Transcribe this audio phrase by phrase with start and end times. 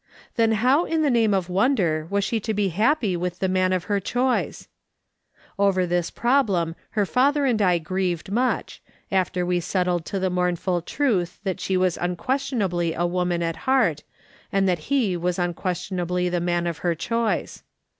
[0.35, 3.71] Then how in the name of wonder was she to be happy with the man
[3.71, 4.67] of her choice?
[5.59, 10.81] Over this problem her father and I grieved much, after we settled to the mournful
[10.81, 14.01] truth that she was unques tionably a woman at heart,
[14.51, 17.61] and that he was unques tionably the man of her choice.